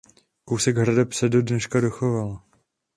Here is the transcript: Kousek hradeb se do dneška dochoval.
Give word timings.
Kousek 0.45 0.77
hradeb 0.77 1.13
se 1.13 1.29
do 1.29 1.41
dneška 1.41 1.79
dochoval. 1.81 2.39